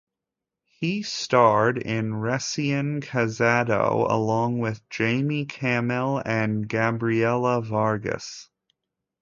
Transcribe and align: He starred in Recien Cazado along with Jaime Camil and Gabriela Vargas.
He 0.79 1.03
starred 1.03 1.77
in 1.77 2.13
Recien 2.15 3.03
Cazado 3.03 4.09
along 4.11 4.57
with 4.57 4.81
Jaime 4.97 5.45
Camil 5.45 6.23
and 6.25 6.67
Gabriela 6.67 7.61
Vargas. 7.61 8.49